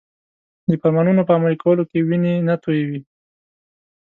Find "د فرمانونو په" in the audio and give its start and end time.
0.67-1.33